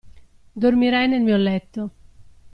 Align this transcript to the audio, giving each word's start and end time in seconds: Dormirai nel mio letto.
Dormirai 0.55 1.07
nel 1.07 1.21
mio 1.21 1.37
letto. 1.37 1.91